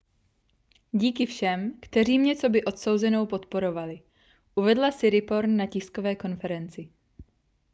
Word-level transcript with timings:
díky 0.91 1.25
všem 1.25 1.79
kteří 1.81 2.19
mě 2.19 2.35
coby 2.35 2.63
odsouzenou 2.65 3.25
podporovali 3.25 4.01
uvedla 4.55 4.91
siriporn 4.91 5.57
na 5.57 5.67
tiskové 5.67 6.15
konferenci 6.15 6.89